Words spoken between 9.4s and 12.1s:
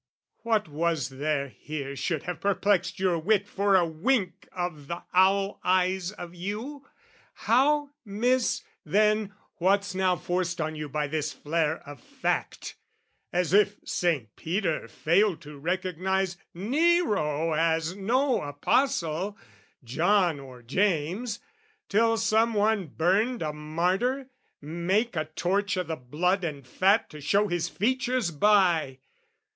What's now forced on you by this flare of